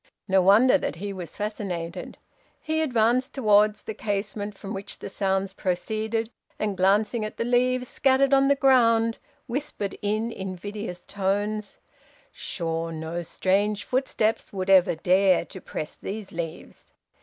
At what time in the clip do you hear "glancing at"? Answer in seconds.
6.75-7.37